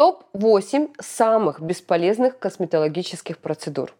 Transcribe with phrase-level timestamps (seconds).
[0.00, 3.92] Топ-8 самых бесполезных косметологических процедур.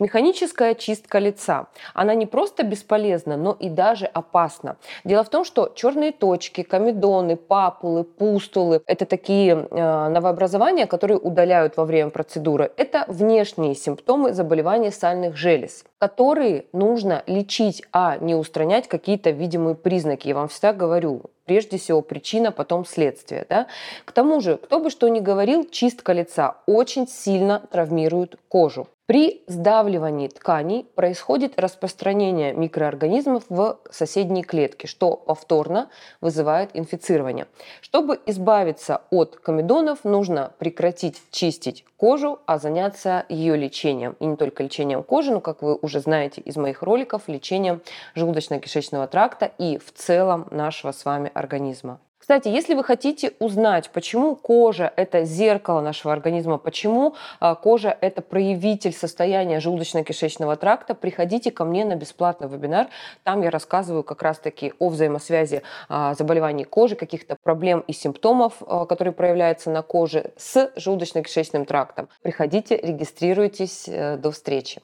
[0.00, 1.66] Механическая чистка лица.
[1.92, 4.76] Она не просто бесполезна, но и даже опасна.
[5.02, 11.76] Дело в том, что черные точки, комедоны, папулы, пустулы– это такие э, новообразования, которые удаляют
[11.76, 12.70] во время процедуры.
[12.76, 20.28] Это внешние симптомы заболевания сальных желез, которые нужно лечить, а не устранять какие-то видимые признаки.
[20.28, 23.46] Я вам всегда говорю, прежде всего причина, потом следствие.
[23.48, 23.66] Да?
[24.04, 28.86] К тому же, кто бы что ни говорил, чистка лица очень сильно травмирует кожу.
[29.08, 35.88] При сдавливании тканей происходит распространение микроорганизмов в соседние клетки, что повторно
[36.20, 37.46] вызывает инфицирование.
[37.80, 44.14] Чтобы избавиться от комедонов, нужно прекратить чистить кожу, а заняться ее лечением.
[44.20, 47.80] И не только лечением кожи, но, как вы уже знаете из моих роликов, лечением
[48.14, 51.98] желудочно-кишечного тракта и в целом нашего с вами организма.
[52.28, 58.20] Кстати, если вы хотите узнать, почему кожа– это зеркало нашего организма, почему а, кожа– это
[58.20, 62.88] проявитель состояния желудочно-кишечного тракта, приходите ко мне на бесплатный вебинар.
[63.22, 68.84] Там я рассказываю как раз-таки о взаимосвязи а, заболеваний кожи, каких-то проблем и симптомов, а,
[68.84, 72.10] которые проявляются на коже с желудочно-кишечным трактом.
[72.20, 73.88] Приходите, регистрируйтесь.
[73.88, 74.82] Э, до встречи.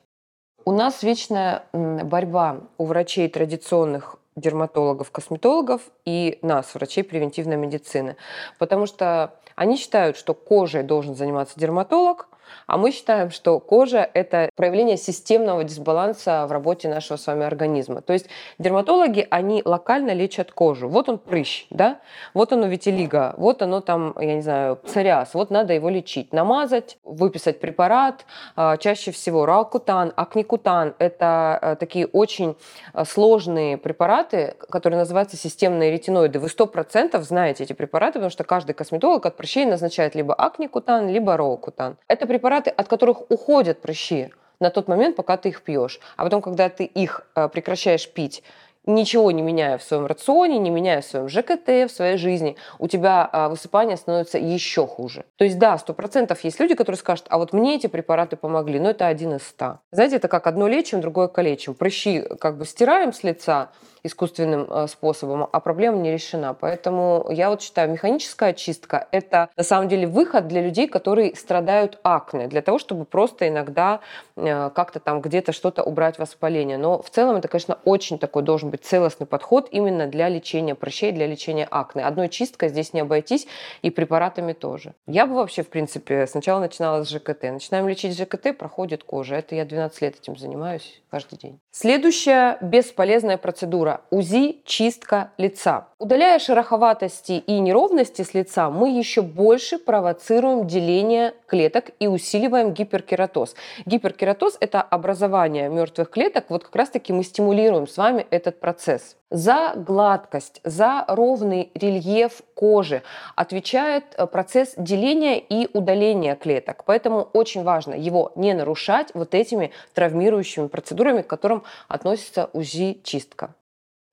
[0.65, 8.17] У нас вечная борьба у врачей традиционных дерматологов, косметологов и нас, врачей превентивной медицины.
[8.59, 12.29] Потому что они считают, что кожей должен заниматься дерматолог,
[12.67, 18.01] а мы считаем, что кожа– это проявление системного дисбаланса в работе нашего с вами организма.
[18.01, 18.27] То есть
[18.59, 20.89] дерматологи, они локально лечат кожу.
[20.89, 22.01] Вот он прыщ, да?
[22.35, 26.33] вот оно витилиго, вот оно там, я не знаю, псориаз, вот надо его лечить.
[26.33, 28.25] Намазать, выписать препарат,
[28.57, 32.57] а, чаще всего ралкутан, акникутан– это а, такие очень
[32.93, 36.39] а, сложные препараты, которые называются системные ретиноиды.
[36.39, 41.37] Вы 100% знаете эти препараты, потому что каждый косметолог от прыщей назначает либо акникутан, либо
[41.37, 41.97] роукутан.
[42.09, 46.01] Это препараты, от которых уходят прыщи на тот момент, пока ты их пьешь.
[46.17, 48.43] А потом, когда ты их э, прекращаешь пить,
[48.87, 52.89] ничего не меняя в своем рационе, не меняя в своем ЖКТ, в своей жизни, у
[52.89, 55.25] тебя а, высыпание становится еще хуже.
[55.37, 58.81] То есть да, сто процентов есть люди, которые скажут, а вот мне эти препараты помогли,
[58.81, 59.81] но это один из ста.
[59.93, 61.75] Знаете, это как одно лечим, другое калечим.
[61.75, 63.71] Прыщи как бы стираем с лица,
[64.05, 66.55] искусственным э, способом, а проблема не решена.
[66.55, 71.99] Поэтому я вот считаю, механическая очистка– это на самом деле выход для людей, которые страдают
[72.05, 74.01] акне, для того, чтобы просто иногда
[74.37, 76.77] э, как-то там где-то что-то убрать воспаление.
[76.77, 81.11] Но в целом это, конечно, очень такой должен быть целостный подход именно для лечения прыщей,
[81.11, 82.05] для лечения акне.
[82.05, 83.47] Одной чисткой здесь не обойтись
[83.81, 84.95] и препаратами тоже.
[85.07, 87.45] Я бы вообще, в принципе, сначала начинала с ЖКТ.
[87.45, 89.37] Начинаем лечить ЖКТ, проходит кожа.
[89.37, 91.61] Это я 12 лет этим занимаюсь каждый день.
[91.71, 95.89] Следующая бесполезная процедура УЗИ чистка лица.
[95.99, 103.55] Удаляя шероховатости и неровности с лица, мы еще больше провоцируем деление клеток и усиливаем гиперкератоз.
[103.87, 106.47] Гиперкератоз– это образование мертвых клеток.
[106.51, 109.17] Вот как раз-таки мы стимулируем с вами этот процесс.
[109.31, 113.03] За гладкость, за ровный рельеф кожи
[113.35, 116.85] отвечает э, процесс деления и удаления клеток.
[116.85, 123.55] Поэтому очень важно его не нарушать вот этими травмирующими процедурами, к которым относится УЗИ-чистка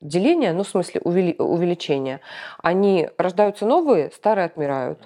[0.01, 2.19] деления, ну, в смысле увели, увеличения,
[2.61, 4.99] они рождаются новые, старые отмирают.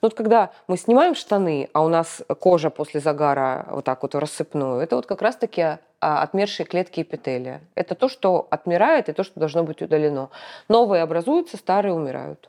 [0.00, 4.14] Но вот когда мы снимаем штаны, а у нас кожа после загара вот так вот
[4.14, 7.62] рассыпную, это вот как раз-таки а, отмершие клетки эпителия.
[7.74, 10.30] Это то, что отмирает и то, что должно быть удалено.
[10.68, 12.48] Новые образуются, старые умирают.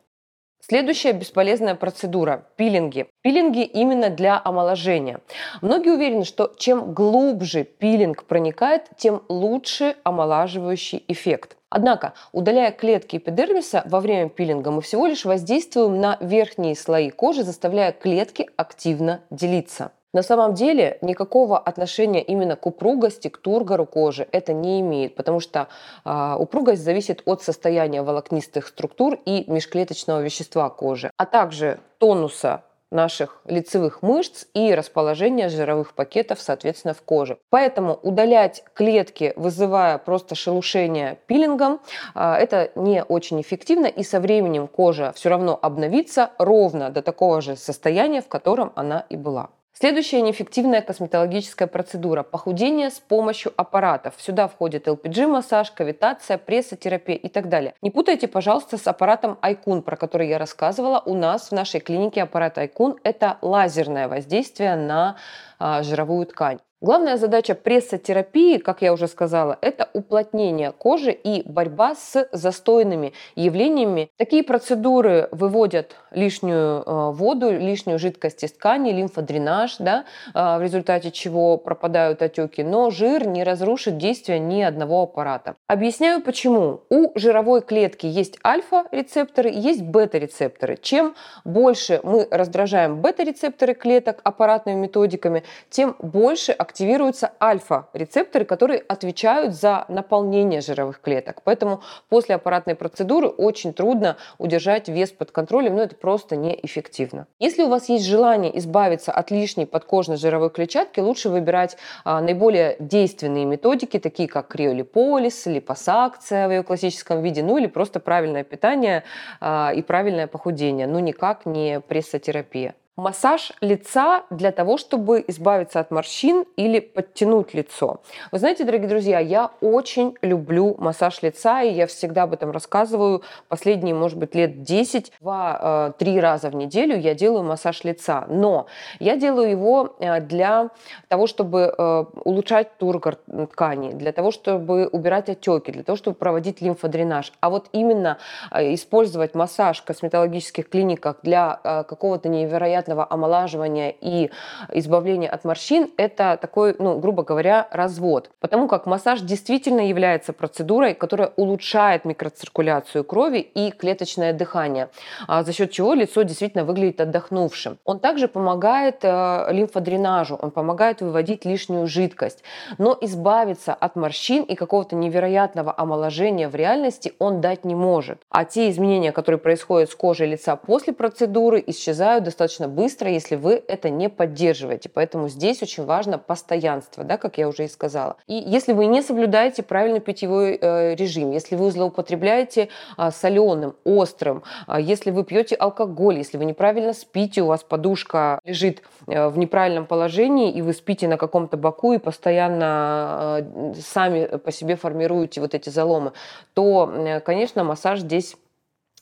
[0.65, 3.07] Следующая бесполезная процедура– пилинги.
[3.21, 5.19] Пилинги именно для омоложения.
[5.61, 11.57] Многие уверены, что чем глубже пилинг проникает, тем лучше омолаживающий эффект.
[11.75, 17.44] Однако, удаляя клетки эпидермиса во время пилинга, мы всего лишь воздействуем на верхние слои кожи,
[17.44, 19.91] заставляя клетки активно делиться.
[20.13, 25.39] На самом деле никакого отношения именно к упругости, к тургору кожи это не имеет, потому
[25.39, 25.67] что
[26.06, 32.62] э, упругость зависит от состояния волокнистых структур и межклеточного вещества кожи, а также тонуса
[32.93, 37.38] наших лицевых мышц и расположение жировых пакетов, соответственно, в коже.
[37.50, 41.81] Поэтому удалять клетки, вызывая просто шелушение пилингом,
[42.13, 47.41] а, это не очень эффективно, и со временем кожа все равно обновится ровно до такого
[47.41, 49.50] же состояния, в котором она и была.
[49.75, 54.13] Следующая неэффективная косметологическая процедура– похудение с помощью аппаратов.
[54.19, 57.73] Сюда входит LPG-массаж, кавитация, прессотерапия и так далее.
[57.81, 61.01] Не путайте, пожалуйста, с аппаратом Айкун, про который я рассказывала.
[61.03, 65.17] У нас в нашей клинике аппарат Айкун– это лазерное воздействие на
[65.57, 66.59] а, жировую ткань.
[66.83, 74.09] Главная задача прессотерапии, как я уже сказала, это уплотнение кожи и борьба с застойными явлениями.
[74.18, 80.03] Такие процедуры выводят лишнюю э, воду, лишнюю жидкость из ткани, лимфодренаж, да,
[80.35, 85.56] э, в результате чего пропадают отеки, но жир не разрушит действие ни одного аппарата.
[85.68, 86.81] Объясняю почему.
[86.89, 90.77] У жировой клетки есть альфа-рецепторы, есть бета-рецепторы.
[90.81, 91.15] Чем
[91.45, 99.85] больше мы раздражаем бета-рецепторы клеток аппаратными методиками, тем больше активности активируются альфа-рецепторы, которые отвечают за
[99.89, 101.43] наполнение жировых клеток.
[101.43, 107.27] Поэтому после аппаратной процедуры очень трудно удержать вес под контролем, но это просто неэффективно.
[107.37, 112.75] Если у вас есть желание избавиться от лишней подкожной жировой клетчатки, лучше выбирать а, наиболее
[112.79, 119.03] действенные методики, такие как криолиполиз, липосакция в ее классическом виде, ну или просто правильное питание
[119.39, 122.73] а, и правильное похудение, но никак не прессотерапия.
[122.95, 128.01] Массаж лица для того, чтобы избавиться от морщин или подтянуть лицо.
[128.31, 133.24] Вы знаете, дорогие друзья, я очень люблю массаж лица, и я всегда об этом рассказываю.
[133.48, 138.25] Последние, может быть, лет 10, 2-3 э, раза в неделю я делаю массаж лица.
[138.28, 138.68] Но
[139.00, 140.69] я делаю его э, для
[141.07, 143.16] того, чтобы э, улучшать тургор
[143.50, 147.34] тканей, для того, чтобы убирать отеки, для того, чтобы проводить лимфодренаж.
[147.40, 148.19] А вот именно
[148.51, 151.56] использовать массаж в косметологических клиниках для
[151.88, 154.30] какого-то невероятного невероятного омолаживания и
[154.74, 158.30] избавления от морщин, это такой, ну, грубо говоря, развод.
[158.39, 164.89] Потому как массаж действительно является процедурой, которая улучшает микроциркуляцию крови и клеточное дыхание,
[165.27, 167.77] а за счет чего лицо действительно выглядит отдохнувшим.
[167.85, 172.44] Он также помогает э, лимфодренажу, он помогает выводить лишнюю жидкость.
[172.77, 178.19] Но избавиться от морщин и какого-то невероятного омоложения в реальности он дать не может.
[178.30, 183.63] А те изменения, которые происходят с кожей лица после процедуры, исчезают достаточно быстро, если вы
[183.67, 184.89] это не поддерживаете.
[184.89, 188.17] Поэтому здесь очень важно постоянство, да, как я уже и сказала.
[188.27, 194.43] И если вы не соблюдаете правильный питьевой э, режим, если вы злоупотребляете э, соленым, острым,
[194.67, 199.37] э, если вы пьете алкоголь, если вы неправильно спите, у вас подушка лежит э, в
[199.37, 205.41] неправильном положении, и вы спите на каком-то боку и постоянно э, сами по себе формируете
[205.41, 206.13] вот эти заломы,
[206.53, 208.35] то, э, конечно, массаж здесь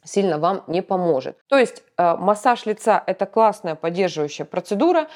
[0.04, 1.38] сильно вам не поможет.
[1.48, 5.08] То есть э, массаж лица– это классная поддерживающая процедура,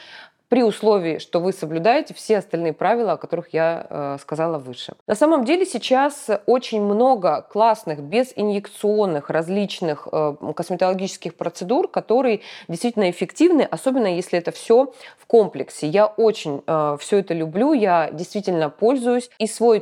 [0.48, 4.94] при условии, что вы соблюдаете все остальные правила, о которых я э, сказала выше.
[5.08, 13.64] На самом деле сейчас очень много классных безинъекционных различных э, косметологических процедур, которые действительно эффективны,
[13.64, 15.88] особенно если это все в комплексе.
[15.88, 16.62] Я очень
[17.00, 19.32] все это люблю, я действительно пользуюсь.
[19.40, 19.80] И свой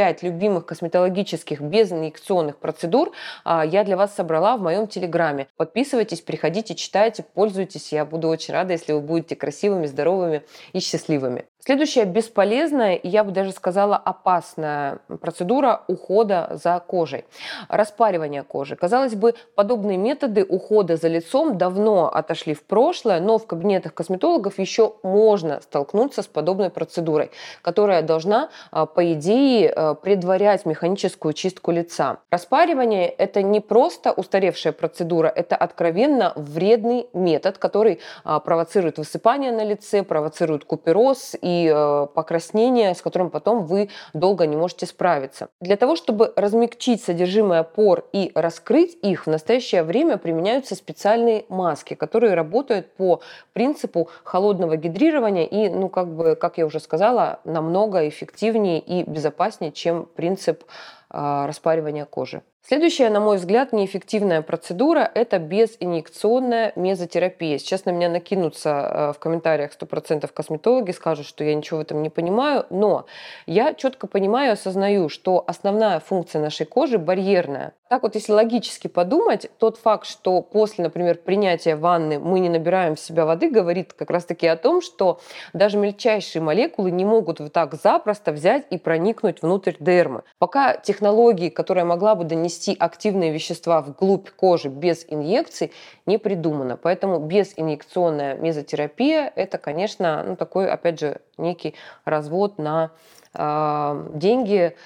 [0.00, 3.12] топ-5 любимых косметологических безинъекционных процедур
[3.44, 5.48] э, я для вас собрала в моем телеграме.
[5.56, 7.92] Подписывайтесь, приходите, читайте, пользуйтесь.
[7.92, 10.42] Я буду очень рада, если вы будете красивыми, здоровыми
[10.72, 11.44] и счастливыми.
[11.62, 17.26] Следующая бесполезная, и я бы даже сказала опасная процедура ухода за кожей.
[17.68, 18.76] Распаривание кожи.
[18.76, 24.58] Казалось бы, подобные методы ухода за лицом давно отошли в прошлое, но в кабинетах косметологов
[24.58, 27.30] еще можно столкнуться с подобной процедурой,
[27.60, 32.20] которая должна, а, по идее, а, предварять механическую чистку лица.
[32.30, 39.62] Распаривание– это не просто устаревшая процедура, это откровенно вредный метод, который а, провоцирует высыпание на
[39.62, 45.48] лице, провоцирует купероз и и э, покраснение, с которым потом вы долго не можете справиться.
[45.60, 51.94] Для того, чтобы размягчить содержимое пор и раскрыть их, в настоящее время применяются специальные маски,
[51.94, 53.20] которые работают по
[53.52, 59.72] принципу холодного гидрирования и, ну, как бы, как я уже сказала, намного эффективнее и безопаснее,
[59.72, 60.64] чем принцип
[61.10, 62.42] распаривания кожи.
[62.62, 67.58] Следующая, на мой взгляд, неэффективная процедура– это безинъекционная мезотерапия.
[67.58, 72.02] Сейчас на меня накинутся э, в комментариях 100% косметологи, скажут, что я ничего в этом
[72.02, 73.06] не понимаю, но
[73.46, 77.72] я четко понимаю, осознаю, что основная функция нашей кожи барьерная.
[77.88, 82.94] Так вот, если логически подумать, тот факт, что после, например, принятия ванны мы не набираем
[82.94, 85.18] в себя воды, говорит как раз-таки о том, что
[85.54, 90.22] даже мельчайшие молекулы не могут вот так запросто взять и проникнуть внутрь дермы.
[90.38, 95.72] Пока технологии, которая могла бы донести активные вещества вглубь кожи без инъекций
[96.04, 96.76] не придумано.
[96.76, 102.90] Поэтому безинъекционная мезотерапия– это, конечно, ну, такой, опять же, некий развод на
[103.32, 104.76] э, деньги,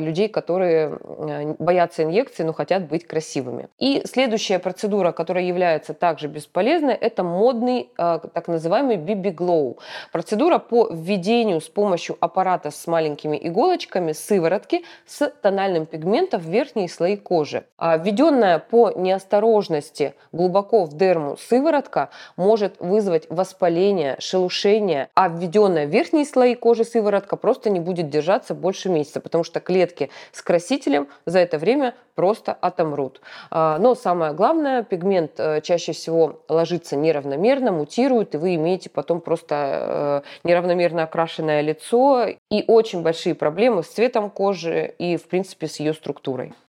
[0.00, 3.68] людей, которые э, боятся инъекций, но хотят быть красивыми.
[3.78, 9.78] И следующая процедура, которая является также бесполезной, это модный э, так называемый BB Glow.
[10.12, 16.88] Процедура по введению с помощью аппарата с маленькими иголочками сыворотки с тональным пигментом в верхние
[16.88, 17.64] слои кожи.
[17.78, 25.90] А введенная по неосторожности глубоко в дерму сыворотка может вызвать воспаление, шелушение, а введенная в
[25.90, 31.08] верхние слои кожи сыворотка просто не будет держаться больше месяца, потому что клетки с красителем
[31.26, 33.20] за это время просто отомрут.
[33.50, 39.20] А, но самое главное, пигмент э, чаще всего ложится неравномерно, мутирует, и вы имеете потом
[39.20, 45.66] просто э, неравномерно окрашенное лицо и очень большие проблемы с цветом кожи и, в принципе,
[45.66, 46.54] с ее структурой.